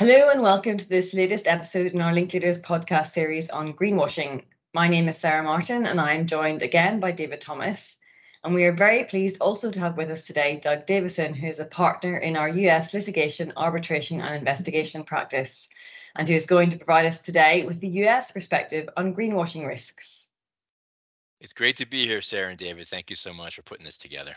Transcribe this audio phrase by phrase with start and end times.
[0.00, 4.44] Hello and welcome to this latest episode in our Linklaters podcast series on greenwashing.
[4.72, 7.98] My name is Sarah Martin and I am joined again by David Thomas.
[8.42, 11.60] And we are very pleased also to have with us today Doug Davison, who is
[11.60, 15.68] a partner in our US litigation, arbitration, and investigation practice,
[16.16, 20.28] and who is going to provide us today with the US perspective on greenwashing risks.
[21.42, 22.88] It's great to be here, Sarah and David.
[22.88, 24.34] Thank you so much for putting this together.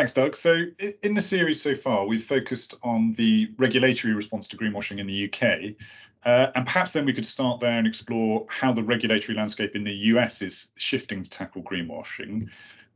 [0.00, 0.34] Thanks, Doug.
[0.34, 0.64] So,
[1.02, 5.26] in the series so far, we've focused on the regulatory response to greenwashing in the
[5.26, 5.76] UK.
[6.24, 9.84] Uh, and perhaps then we could start there and explore how the regulatory landscape in
[9.84, 12.48] the US is shifting to tackle greenwashing.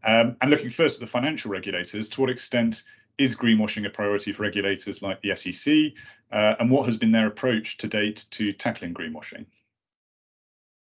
[0.02, 2.84] Um, and looking first at the financial regulators, to what extent
[3.18, 5.92] is greenwashing a priority for regulators like the SEC?
[6.32, 9.44] Uh, and what has been their approach to date to tackling greenwashing?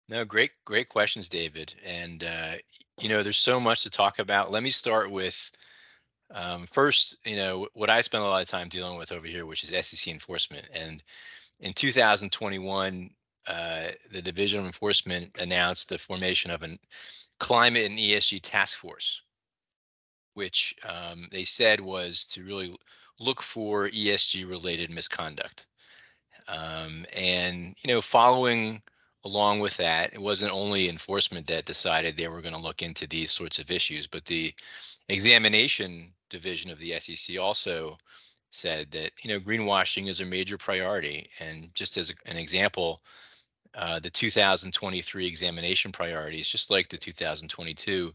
[0.07, 1.73] No, great, great questions, David.
[1.85, 2.53] And, uh,
[2.97, 4.51] you know, there's so much to talk about.
[4.51, 5.51] Let me start with
[6.31, 9.45] um, first, you know, what I spend a lot of time dealing with over here,
[9.45, 10.67] which is SEC enforcement.
[10.73, 11.01] And
[11.59, 13.09] in 2021,
[13.47, 16.77] uh, the Division of Enforcement announced the formation of a
[17.39, 19.21] climate and ESG task force,
[20.33, 22.75] which um, they said was to really
[23.19, 25.65] look for ESG related misconduct.
[26.49, 28.81] Um, and, you know, following
[29.27, 33.05] along with that, it wasn't only enforcement that decided they were going to look into
[33.07, 34.53] these sorts of issues, but the
[35.09, 37.97] examination division of the SEC also
[38.49, 41.29] said that you know greenwashing is a major priority.
[41.41, 43.01] And just as an example,
[43.75, 48.13] uh, the 2023 examination priorities, just like the 2022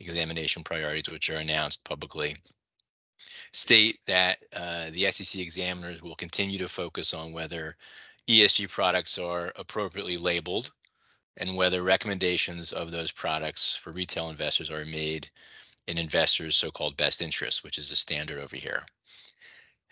[0.00, 2.36] examination priorities, which are announced publicly,
[3.52, 7.76] state that uh, the SEC examiners will continue to focus on whether
[8.28, 10.70] ESG products are appropriately labeled
[11.38, 15.30] and whether recommendations of those products for retail investors are made
[15.86, 18.84] in investors' so-called best interest, which is a standard over here.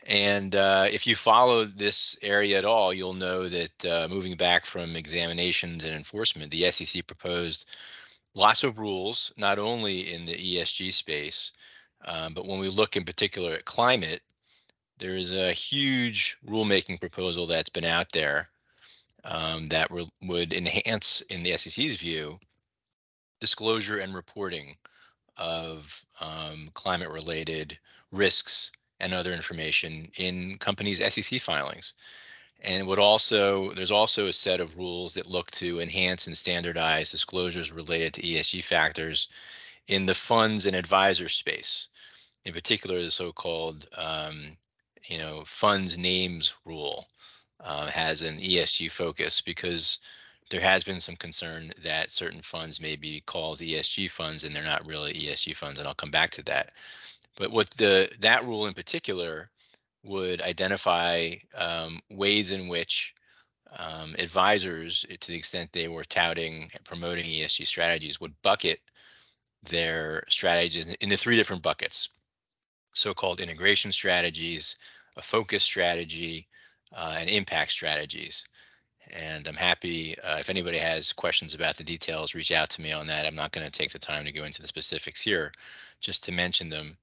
[0.07, 4.65] And uh, if you follow this area at all, you'll know that uh, moving back
[4.65, 7.69] from examinations and enforcement, the SEC proposed
[8.35, 11.53] lots of rules, not only in the ESG space,
[12.05, 14.23] um, but when we look in particular at climate,
[14.99, 18.49] there is a huge rulemaking proposal that's been out there
[19.25, 22.39] um, that re- would enhance, in the SEC's view,
[23.41, 24.77] disclosure and reporting
[25.37, 27.79] of um, climate related
[28.13, 31.95] risks and other information in companies' SEC filings.
[32.63, 37.11] And would also there's also a set of rules that look to enhance and standardize
[37.11, 39.29] disclosures related to ESG factors
[39.89, 41.89] in the funds and advisor space.
[42.45, 44.57] In particular, the so-called um,
[45.09, 47.07] you know funds names rule
[47.61, 49.99] uh, has an ESG focus because
[50.51, 54.63] there has been some concern that certain funds may be called ESG funds and they're
[54.63, 56.73] not really ESG funds, and I'll come back to that.
[57.37, 59.51] But what the that rule in particular
[60.05, 63.15] would identify um, ways in which
[63.79, 68.81] um, advisors, to the extent they were touting and promoting ESG strategies, would bucket
[69.65, 72.11] their strategies into three different buckets
[72.97, 74.77] so-called integration strategies,
[75.17, 76.47] a focus strategy,
[76.95, 78.45] uh, and impact strategies.
[79.13, 82.93] And I'm happy uh, if anybody has questions about the details, reach out to me
[82.93, 83.25] on that.
[83.25, 85.53] I'm not going to take the time to go into the specifics here,
[86.01, 86.97] just to mention them.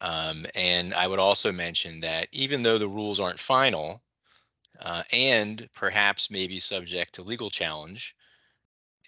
[0.00, 4.02] Um, and I would also mention that even though the rules aren't final
[4.80, 8.14] uh, and perhaps maybe subject to legal challenge,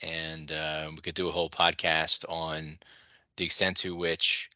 [0.02, 2.78] and uh, we could do a whole podcast on
[3.36, 4.50] the extent to which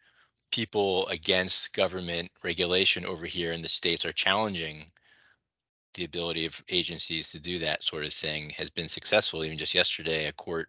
[0.51, 4.91] people against government regulation over here in the states are challenging
[5.95, 9.45] the ability of agencies to do that sort of thing has been successful.
[9.45, 10.69] Even just yesterday, a court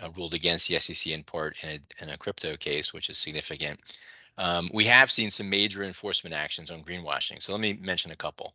[0.00, 3.18] uh, ruled against the SEC in part in a, in a crypto case, which is
[3.18, 3.80] significant.
[4.38, 7.42] Um, we have seen some major enforcement actions on greenwashing.
[7.42, 8.54] So let me mention a couple.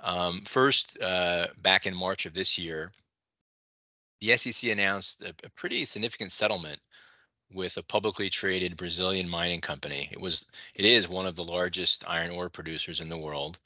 [0.00, 2.92] Um, first, uh, back in March of this year,
[4.20, 6.78] the SEC announced a, a pretty significant settlement
[7.52, 10.08] with a publicly traded Brazilian mining company.
[10.10, 13.58] It was, it is one of the largest iron ore producers in the world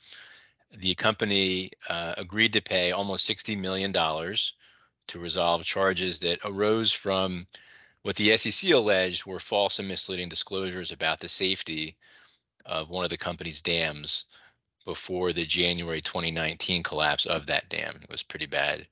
[0.77, 7.47] the company uh, agreed to pay almost $60 million to resolve charges that arose from
[8.03, 11.97] what the SEC alleged were false and misleading disclosures about the safety
[12.65, 14.27] of one of the company's dams
[14.85, 17.99] before the January 2019 collapse of that dam.
[18.03, 18.87] It was pretty bad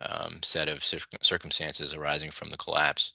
[0.00, 3.12] um, set of circumstances arising from the collapse.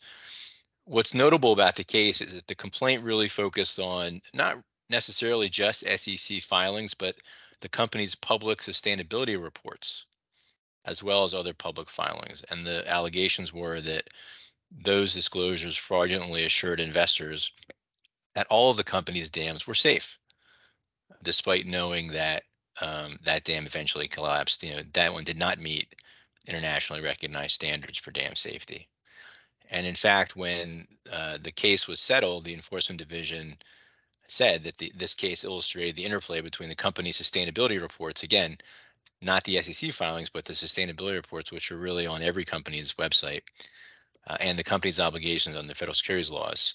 [0.90, 4.56] What's notable about the case is that the complaint really focused on not
[4.90, 7.16] necessarily just SEC filings, but
[7.62, 10.08] the company's public sustainability reports,
[10.86, 12.44] as well as other public filings.
[12.50, 14.08] And the allegations were that
[14.72, 17.52] those disclosures fraudulently assured investors
[18.34, 20.18] that all of the company's dams were safe,
[21.22, 22.42] despite knowing that
[22.82, 24.64] um, that dam eventually collapsed.
[24.64, 25.94] You know, that one did not meet
[26.48, 28.90] internationally recognized standards for dam safety.
[29.70, 33.58] And in fact, when uh, the case was settled, the enforcement division
[34.28, 38.58] said that the, this case illustrated the interplay between the company's sustainability reports, again,
[39.22, 43.42] not the SEC filings, but the sustainability reports, which are really on every company's website,
[44.28, 46.74] uh, and the company's obligations under federal securities laws.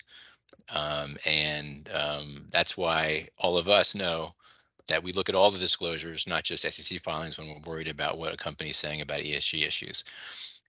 [0.74, 4.34] Um, and um, that's why all of us know
[4.88, 8.18] that we look at all the disclosures, not just SEC filings, when we're worried about
[8.18, 10.04] what a company is saying about ESG issues.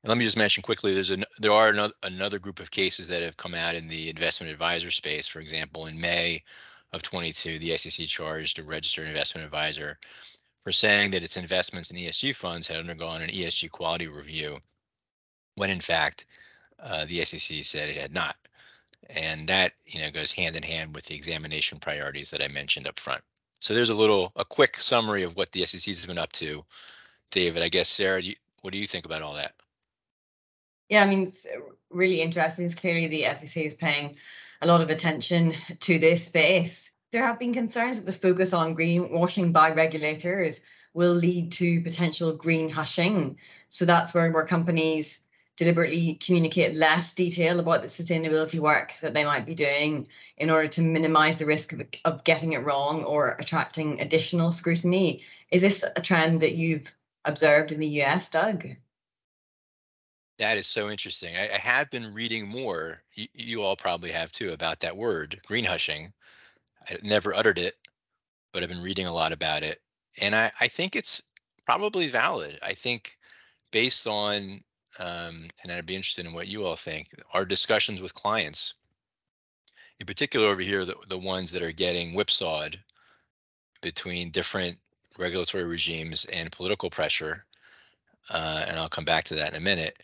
[0.05, 3.07] And let me just mention quickly: there's an, there are another, another group of cases
[3.07, 5.27] that have come out in the investment advisor space.
[5.27, 6.43] For example, in May
[6.93, 9.97] of 22, the SEC charged a registered investment advisor
[10.63, 14.59] for saying that its investments in ESG funds had undergone an ESG quality review,
[15.55, 16.27] when in fact
[16.79, 18.35] uh, the SEC said it had not.
[19.09, 22.87] And that you know goes hand in hand with the examination priorities that I mentioned
[22.87, 23.23] up front.
[23.59, 26.63] So there's a little a quick summary of what the SEC has been up to.
[27.31, 29.55] David, I guess Sarah, do you, what do you think about all that?
[30.89, 31.59] Yeah, I mean, it's uh,
[31.89, 32.65] really interesting.
[32.65, 34.15] It's clearly the SEC is paying
[34.61, 36.91] a lot of attention to this space.
[37.11, 40.61] There have been concerns that the focus on greenwashing by regulators
[40.93, 43.37] will lead to potential green hushing.
[43.69, 45.19] So that's where, where companies
[45.57, 50.07] deliberately communicate less detail about the sustainability work that they might be doing
[50.37, 55.23] in order to minimize the risk of, of getting it wrong or attracting additional scrutiny.
[55.51, 56.93] Is this a trend that you've
[57.23, 58.67] observed in the US, Doug?
[60.37, 61.35] That is so interesting.
[61.37, 63.01] I, I have been reading more.
[63.13, 66.11] You, you, all probably have too about that word, green hushing.
[66.89, 67.75] I never uttered it,
[68.51, 69.79] but I've been reading a lot about it,
[70.21, 71.21] and I, I think it's
[71.65, 72.59] probably valid.
[72.61, 73.17] I think
[73.71, 74.61] based on,
[74.99, 77.09] um, and I'd be interested in what you all think.
[77.33, 78.73] Our discussions with clients,
[79.99, 82.77] in particular over here, the, the ones that are getting whipsawed
[83.81, 84.77] between different
[85.17, 87.45] regulatory regimes and political pressure,
[88.29, 90.03] uh, and I'll come back to that in a minute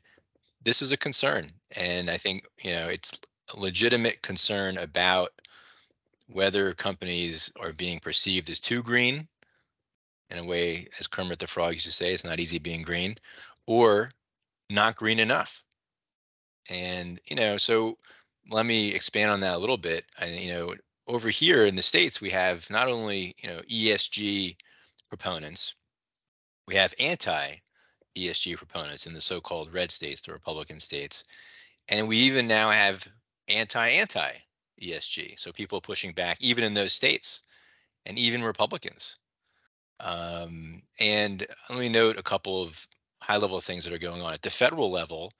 [0.64, 3.20] this is a concern, and I think you know it's
[3.54, 5.30] a legitimate concern about
[6.28, 9.28] whether companies are being perceived as too green,
[10.30, 13.16] in a way, as Kermit the Frog used to say, it's not easy being green,
[13.68, 14.12] or
[14.70, 15.64] not green enough.
[16.70, 17.98] And you know, so
[18.50, 20.06] let me expand on that a little bit.
[20.20, 20.76] I, you know,
[21.08, 24.56] over here in the states, we have not only you know ESG
[25.10, 25.76] proponents,
[26.68, 27.56] we have anti
[28.16, 31.24] ESG proponents in the so-called red states, the Republican states,
[31.90, 33.08] and we even now have
[33.48, 34.32] anti-anti
[34.82, 35.40] ESG.
[35.40, 37.44] So people pushing back even in those states,
[38.06, 39.18] and even Republicans.
[40.00, 42.88] Um, and let me note a couple of
[43.22, 45.32] high-level things that are going on at the federal level.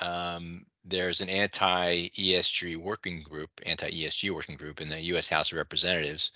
[0.00, 5.28] Um, there's an anti-ESG working group, anti-ESG working group in the U.S.
[5.28, 6.32] House of Representatives.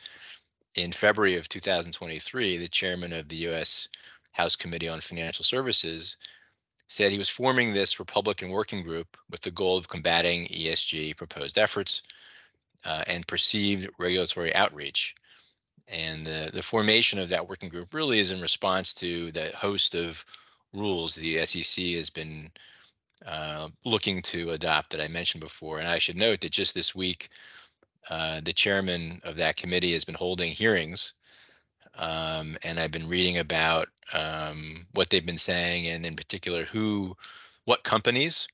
[0.75, 3.89] In February of 2023, the chairman of the U.S.
[4.35, 6.17] House Committee on Financial Services,
[6.89, 11.57] said he was forming this Republican working group with the goal of combating ESG proposed
[11.57, 12.03] efforts
[12.85, 15.15] uh, and perceived regulatory outreach.
[15.89, 19.95] And the, the formation of that working group really is in response to the host
[19.95, 20.25] of
[20.73, 22.51] rules the SEC has been
[23.25, 25.79] uh, looking to adopt that I mentioned before.
[25.79, 27.29] And I should note that just this week,
[28.11, 31.15] uh, the chairman of that committee has been holding hearings
[31.99, 37.17] um, and I've been reading about um, what they've been saying, and in particular, who,
[37.65, 38.49] what companies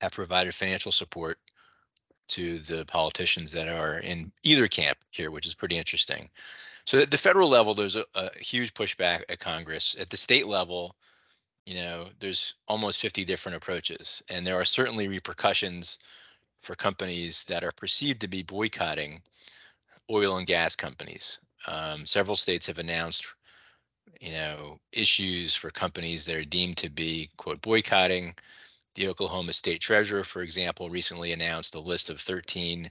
[0.00, 1.38] have provided financial support
[2.28, 6.28] to the politicians that are in either camp here, which is pretty interesting.
[6.86, 9.96] So at the federal level, there's a, a huge pushback at Congress.
[9.98, 10.96] At the state level,
[11.66, 15.98] you know, there's almost 50 different approaches, and there are certainly repercussions
[16.60, 19.22] for companies that are perceived to be boycotting
[20.10, 21.38] oil and gas companies.
[21.66, 23.26] Um, several states have announced,
[24.20, 28.34] you know, issues for companies that are deemed to be quote boycotting.
[28.94, 32.90] The Oklahoma State Treasurer, for example, recently announced a list of 13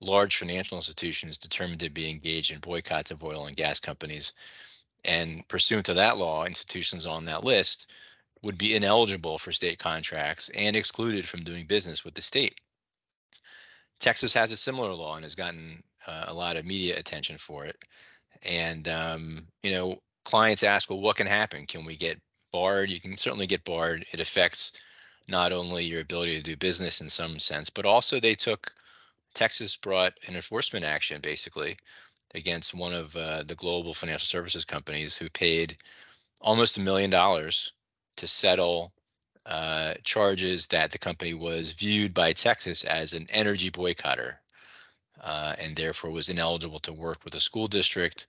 [0.00, 4.32] large financial institutions determined to be engaged in boycotts of oil and gas companies.
[5.04, 7.92] And pursuant to that law, institutions on that list
[8.42, 12.60] would be ineligible for state contracts and excluded from doing business with the state.
[14.00, 17.64] Texas has a similar law and has gotten uh, a lot of media attention for
[17.64, 17.76] it.
[18.44, 21.66] And um, you know, clients ask, well, what can happen?
[21.66, 22.20] Can we get
[22.52, 22.90] barred?
[22.90, 24.06] You can certainly get barred.
[24.12, 24.72] It affects
[25.28, 28.72] not only your ability to do business in some sense, but also they took
[29.34, 31.76] Texas brought an enforcement action basically
[32.34, 35.76] against one of uh, the global financial services companies who paid
[36.40, 37.72] almost a million dollars
[38.16, 38.92] to settle
[39.46, 44.36] uh, charges that the company was viewed by Texas as an energy boycotter
[45.24, 48.26] uh, and therefore was ineligible to work with a school district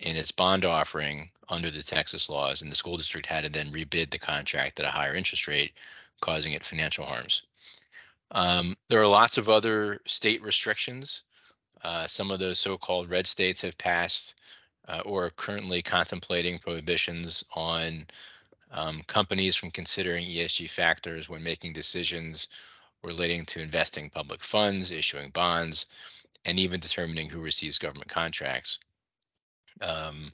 [0.00, 3.68] in its bond offering under the Texas laws, and the school district had to then
[3.68, 5.72] rebid the contract at a higher interest rate,
[6.20, 7.42] causing it financial harms.
[8.32, 11.22] Um, there are lots of other state restrictions.
[11.82, 14.34] Uh, some of those so-called red states have passed
[14.88, 18.06] uh, or are currently contemplating prohibitions on
[18.72, 22.48] um, companies from considering ESG factors when making decisions
[23.04, 25.86] relating to investing public funds, issuing bonds,
[26.44, 28.78] and even determining who receives government contracts.
[29.80, 30.32] Um,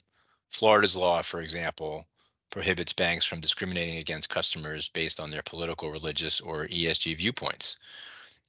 [0.49, 2.05] Florida's law, for example,
[2.49, 7.79] prohibits banks from discriminating against customers based on their political, religious, or ESG viewpoints.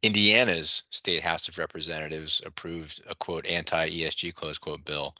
[0.02, 5.14] Indiana's state House of Representatives approved a quote anti ESG close quote bill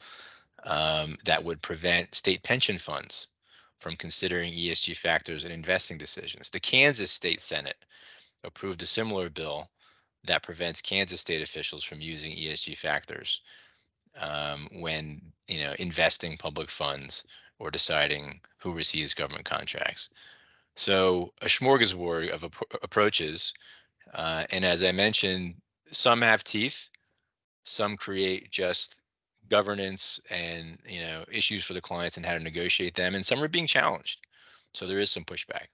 [0.65, 3.29] um, that would prevent state pension funds
[3.79, 6.49] from considering ESG factors in investing decisions.
[6.49, 7.85] The Kansas State Senate
[8.43, 9.69] approved a similar bill
[10.25, 13.41] that prevents Kansas state officials from using ESG factors
[14.19, 17.25] um, when you know investing public funds
[17.59, 20.09] or deciding who receives government contracts.
[20.75, 23.53] So a smorgasbord of ap- approaches,
[24.13, 25.55] uh, and as I mentioned,
[25.91, 26.89] some have teeth,
[27.63, 28.95] some create just
[29.49, 33.43] governance and you know issues for the clients and how to negotiate them, and some
[33.43, 34.25] are being challenged.
[34.73, 35.67] So there is some pushback.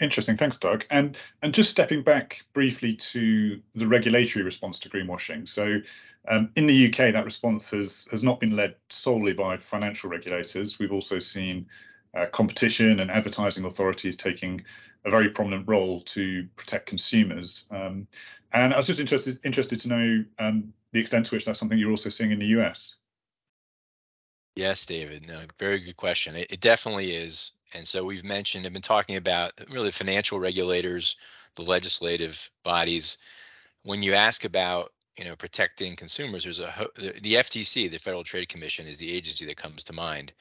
[0.00, 0.84] Interesting, thanks, Doug.
[0.90, 5.48] And and just stepping back briefly to the regulatory response to greenwashing.
[5.48, 5.80] So,
[6.28, 10.78] um, in the UK, that response has has not been led solely by financial regulators.
[10.78, 11.66] We've also seen
[12.14, 14.64] uh, competition and advertising authorities taking
[15.04, 17.66] a very prominent role to protect consumers.
[17.70, 18.06] Um,
[18.52, 21.78] and I was just interested interested to know um, the extent to which that's something
[21.78, 22.94] you're also seeing in the US.
[24.54, 25.28] Yes, David.
[25.28, 26.34] No, very good question.
[26.34, 27.52] It, it definitely is.
[27.74, 31.16] And so we've mentioned, I've been talking about really financial regulators,
[31.54, 33.18] the legislative bodies.
[33.82, 38.48] When you ask about, you know, protecting consumers, there's a the FTC, the Federal Trade
[38.48, 40.32] Commission, is the agency that comes to mind,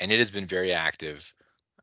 [0.00, 1.32] and it has been very active.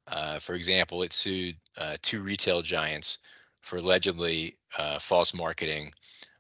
[0.08, 3.20] Uh, for example, it sued uh, two retail giants
[3.62, 5.94] for allegedly uh, false marketing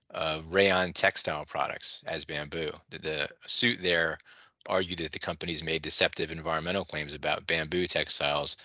[0.09, 2.71] of rayon textile products as bamboo.
[2.89, 4.19] The, the suit there
[4.67, 8.57] argued that the companies made deceptive environmental claims about bamboo textiles,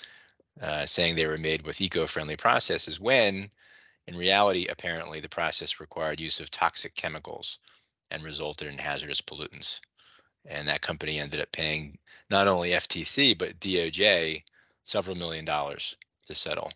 [0.60, 3.50] uh, saying they were made with eco-friendly processes when
[4.08, 7.58] in reality, apparently, the process required use of toxic chemicals
[8.10, 9.80] and resulted in hazardous pollutants.
[10.46, 11.98] And that company ended up paying
[12.30, 14.44] not only FTC, but DOJ
[14.84, 16.72] several million dollars to settle.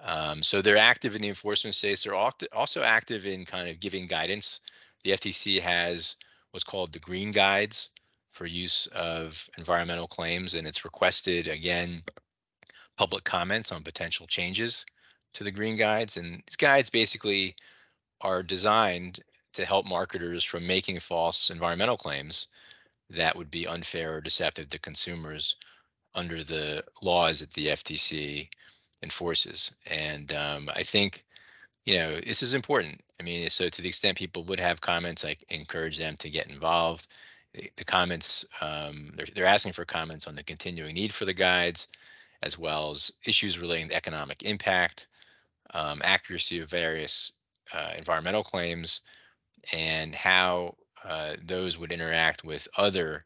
[0.00, 2.04] Um, so they're active in the enforcement space.
[2.04, 4.62] They're also active in kind of giving guidance.
[5.04, 6.16] The FTC has
[6.52, 7.90] what's called the green guides,
[8.36, 12.02] for use of environmental claims, and it's requested again
[12.98, 14.84] public comments on potential changes
[15.32, 16.18] to the green guides.
[16.18, 17.56] And these guides basically
[18.20, 19.20] are designed
[19.54, 22.48] to help marketers from making false environmental claims
[23.08, 25.56] that would be unfair or deceptive to consumers
[26.14, 28.48] under the laws that the FTC
[29.02, 29.72] enforces.
[29.86, 31.24] And um, I think,
[31.86, 33.00] you know, this is important.
[33.18, 36.50] I mean, so to the extent people would have comments, I encourage them to get
[36.50, 37.08] involved
[37.54, 41.88] the comments um, they're, they're asking for comments on the continuing need for the guides
[42.42, 45.08] as well as issues relating to economic impact
[45.72, 47.32] um, accuracy of various
[47.72, 49.00] uh, environmental claims
[49.72, 50.74] and how
[51.04, 53.24] uh, those would interact with other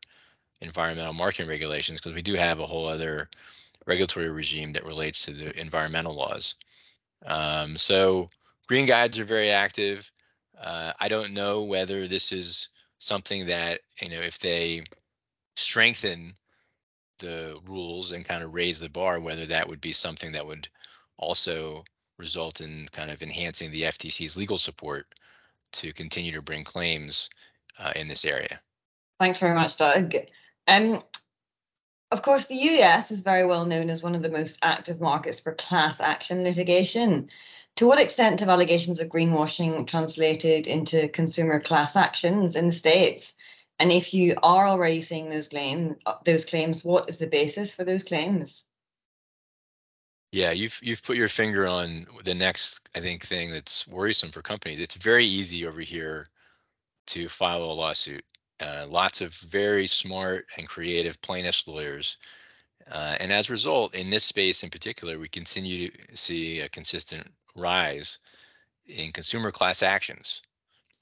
[0.63, 3.29] environmental marketing regulations because we do have a whole other
[3.87, 6.55] regulatory regime that relates to the environmental laws.
[7.25, 8.31] Um, so
[8.67, 10.11] green guides are very active.
[10.61, 12.69] Uh, i don't know whether this is
[13.01, 14.85] something that you know if they
[15.57, 16.35] strengthen
[17.19, 20.69] the rules and kind of raise the bar, whether that would be something that would
[21.19, 21.85] also
[22.19, 25.07] result in kind of enhancing the FTC's legal support
[25.73, 27.29] to continue to bring claims
[27.79, 28.61] uh, in this area.
[29.19, 30.15] Thanks very much, Doug.
[30.67, 31.03] Um,
[32.11, 35.41] of course, the US is very well known as one of the most active markets
[35.41, 37.29] for class action litigation.
[37.81, 43.33] To what extent have allegations of greenwashing translated into consumer class actions in the states?
[43.79, 47.75] And if you are already seeing those claims, uh, those claims, what is the basis
[47.75, 48.67] for those claims?
[50.31, 54.43] Yeah, you've you've put your finger on the next, I think, thing that's worrisome for
[54.43, 54.79] companies.
[54.79, 56.29] It's very easy over here
[57.07, 58.27] to file a lawsuit.
[58.61, 62.19] Uh, lots of very smart and creative plaintiffs lawyers
[62.91, 66.69] uh, and as a result, in this space in particular, we continue to see a
[66.69, 68.19] consistent rise
[68.87, 70.43] in consumer class actions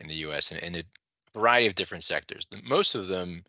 [0.00, 0.82] in the US in, in a
[1.34, 2.46] variety of different sectors.
[2.64, 3.44] Most of them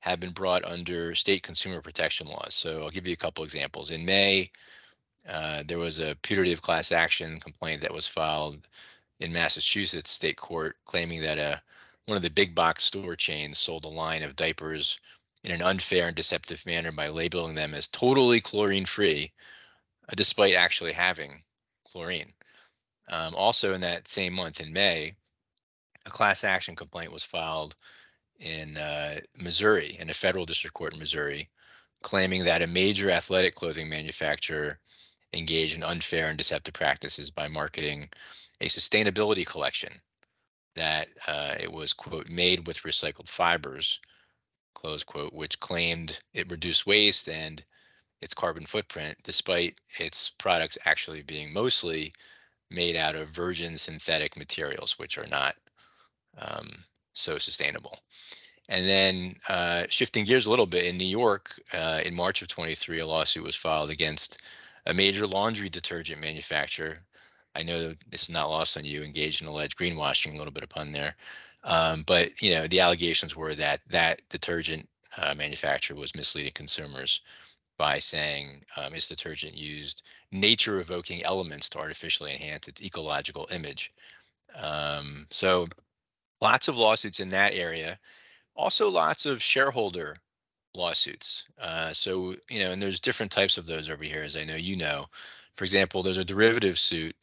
[0.00, 2.54] have been brought under state consumer protection laws.
[2.54, 3.90] So I'll give you a couple examples.
[3.90, 4.50] In May,
[5.28, 8.66] uh, there was a putative class action complaint that was filed
[9.20, 11.62] in Massachusetts state court claiming that a
[12.06, 14.98] one of the big box store chains sold a line of diapers
[15.44, 19.32] in an unfair and deceptive manner by labeling them as totally chlorine free,
[20.08, 21.42] uh, despite actually having
[21.84, 22.32] chlorine.
[23.08, 25.14] Um, also, in that same month, in May,
[26.06, 27.74] a class action complaint was filed
[28.38, 31.48] in uh, Missouri, in a federal district court in Missouri,
[32.02, 34.78] claiming that a major athletic clothing manufacturer
[35.32, 38.08] engaged in unfair and deceptive practices by marketing
[38.60, 40.00] a sustainability collection
[40.74, 44.00] that uh, it was quote made with recycled fibers
[44.74, 47.64] close quote which claimed it reduced waste and
[48.20, 52.12] its carbon footprint despite its products actually being mostly
[52.70, 55.54] made out of virgin synthetic materials which are not
[56.38, 56.68] um,
[57.12, 57.98] so sustainable.
[58.68, 62.48] And then uh, shifting gears a little bit in new york uh, in march of
[62.48, 64.40] 23 a lawsuit was filed against
[64.86, 66.98] a major laundry detergent manufacturer
[67.54, 70.62] I know this is not lost on you, engaged in alleged greenwashing, a little bit
[70.62, 71.14] of pun there.
[71.64, 77.20] Um, but you know, the allegations were that that detergent uh, manufacturer was misleading consumers
[77.78, 83.92] by saying um, its detergent used nature-evoking elements to artificially enhance its ecological image.
[84.54, 85.66] Um, so,
[86.40, 87.98] lots of lawsuits in that area.
[88.54, 90.16] Also, lots of shareholder
[90.74, 91.46] lawsuits.
[91.60, 94.56] Uh, so, you know, and there's different types of those over here, as I know
[94.56, 95.06] you know.
[95.56, 97.16] For example, there's a derivative suit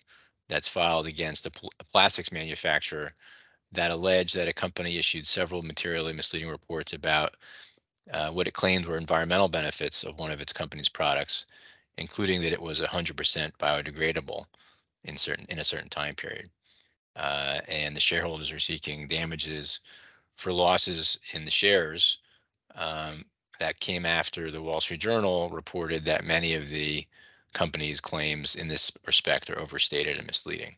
[0.50, 3.14] that's filed against a, pl- a plastics manufacturer
[3.72, 7.36] that alleged that a company issued several materially misleading reports about
[8.12, 11.46] uh, what it claimed were environmental benefits of one of its company's products,
[11.98, 14.46] including that it was 100% biodegradable
[15.04, 16.50] in certain in a certain time period.
[17.16, 19.82] Uh, and the shareholders are seeking damages
[20.36, 22.20] for losses in the shares
[22.76, 23.24] um,
[23.60, 27.06] that came after the Wall Street Journal reported that many of the
[27.54, 30.78] companies' claims in this respect are overstated and misleading.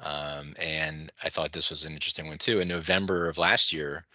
[0.00, 2.60] Um, and I thought this was an interesting one too.
[2.60, 4.06] In November of last year,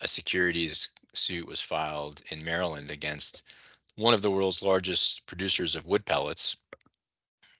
[0.00, 3.42] a securities suit was filed in Maryland against
[3.96, 6.56] one of the world's largest producers of wood pellets,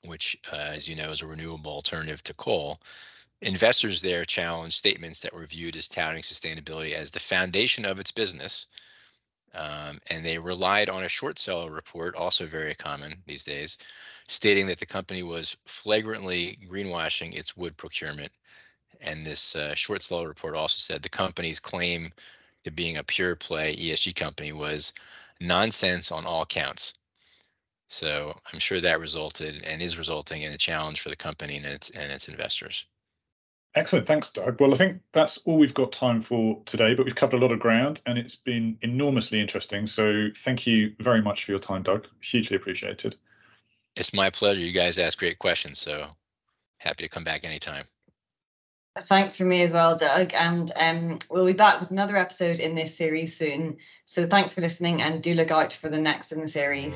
[0.02, 2.80] which, uh, as you know, is a renewable alternative to coal.
[3.42, 8.12] Investors there challenged statements that were viewed as touting sustainability as the foundation of its
[8.12, 8.66] business
[9.54, 13.78] um, and they relied on a short seller report, also very common these days,
[14.28, 18.32] stating that the company was flagrantly greenwashing its wood procurement.
[19.00, 22.12] And this uh, short seller report also said the company's claim
[22.64, 24.92] to being a pure play ESG company was
[25.40, 26.94] nonsense on all counts.
[27.88, 31.66] So I'm sure that resulted and is resulting in a challenge for the company and
[31.66, 32.86] its and its investors.
[33.74, 34.06] Excellent.
[34.06, 34.60] Thanks, Doug.
[34.60, 37.52] Well, I think that's all we've got time for today, but we've covered a lot
[37.52, 39.86] of ground and it's been enormously interesting.
[39.86, 42.06] So thank you very much for your time, Doug.
[42.20, 43.16] Hugely appreciated.
[43.96, 44.60] It's my pleasure.
[44.60, 45.78] You guys ask great questions.
[45.78, 46.06] So
[46.78, 47.84] happy to come back anytime.
[49.04, 50.32] Thanks for me as well, Doug.
[50.34, 53.78] And um, we'll be back with another episode in this series soon.
[54.04, 56.94] So thanks for listening and do look out for the next in the series.